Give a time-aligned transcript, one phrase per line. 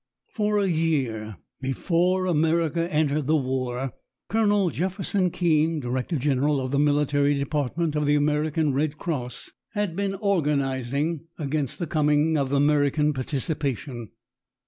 [0.33, 3.93] For a year before America entered the war
[4.29, 9.95] Colonel Jefferson Kean, director general of the military department of the American Red Cross, had
[9.95, 14.09] been organizing against the coming of American participation.